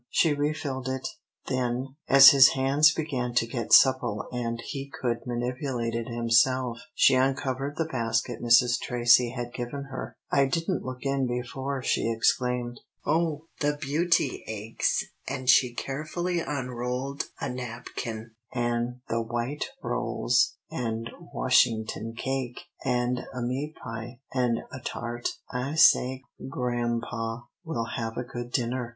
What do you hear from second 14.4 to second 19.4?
eggs!" and she carefully unrolled a napkin, "an' the